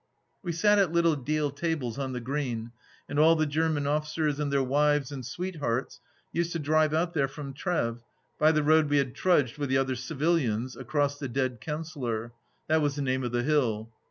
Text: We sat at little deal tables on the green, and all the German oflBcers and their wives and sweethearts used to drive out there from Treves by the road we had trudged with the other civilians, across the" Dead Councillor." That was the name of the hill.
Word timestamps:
We 0.41 0.51
sat 0.51 0.79
at 0.79 0.91
little 0.91 1.15
deal 1.15 1.51
tables 1.51 1.99
on 1.99 2.11
the 2.11 2.19
green, 2.19 2.71
and 3.07 3.19
all 3.19 3.35
the 3.35 3.45
German 3.45 3.83
oflBcers 3.83 4.39
and 4.39 4.51
their 4.51 4.63
wives 4.63 5.11
and 5.11 5.23
sweethearts 5.23 5.99
used 6.31 6.53
to 6.53 6.57
drive 6.57 6.91
out 6.91 7.13
there 7.13 7.27
from 7.27 7.53
Treves 7.53 8.01
by 8.39 8.51
the 8.51 8.63
road 8.63 8.89
we 8.89 8.97
had 8.97 9.13
trudged 9.13 9.59
with 9.59 9.69
the 9.69 9.77
other 9.77 9.93
civilians, 9.95 10.75
across 10.75 11.19
the" 11.19 11.29
Dead 11.37 11.61
Councillor." 11.61 12.31
That 12.67 12.81
was 12.81 12.95
the 12.95 13.03
name 13.03 13.23
of 13.23 13.31
the 13.31 13.43
hill. 13.43 13.91